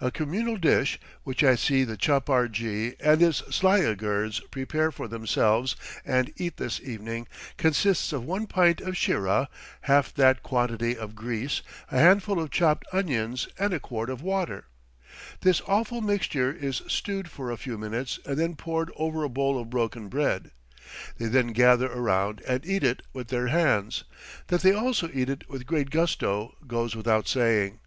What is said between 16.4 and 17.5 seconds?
is stewed for